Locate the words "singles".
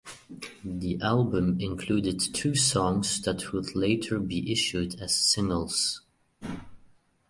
5.15-6.01